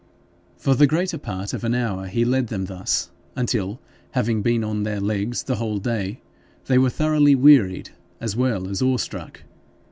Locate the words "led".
2.25-2.47